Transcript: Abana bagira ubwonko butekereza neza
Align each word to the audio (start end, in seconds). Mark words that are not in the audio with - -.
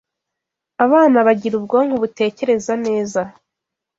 Abana 0.85 1.17
bagira 1.27 1.53
ubwonko 1.57 1.95
butekereza 2.03 2.73
neza 2.85 3.21